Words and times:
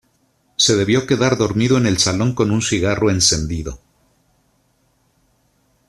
Se 0.55 0.75
debió 0.75 1.05
quedar 1.05 1.37
dormido 1.37 1.77
en 1.77 1.85
el 1.85 1.99
salón 1.99 2.33
con 2.33 2.49
un 2.49 2.63
cigarro 2.63 3.11
encendido. 3.11 3.79